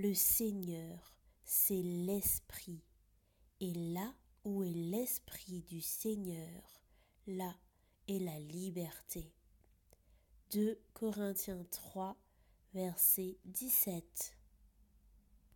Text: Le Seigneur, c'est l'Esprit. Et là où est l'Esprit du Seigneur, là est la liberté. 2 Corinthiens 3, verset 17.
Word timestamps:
Le 0.00 0.14
Seigneur, 0.14 1.12
c'est 1.44 1.82
l'Esprit. 1.82 2.84
Et 3.58 3.72
là 3.74 4.14
où 4.44 4.62
est 4.62 4.72
l'Esprit 4.72 5.62
du 5.62 5.80
Seigneur, 5.80 6.84
là 7.26 7.52
est 8.06 8.20
la 8.20 8.38
liberté. 8.38 9.34
2 10.52 10.78
Corinthiens 10.94 11.66
3, 11.72 12.16
verset 12.74 13.38
17. 13.46 14.37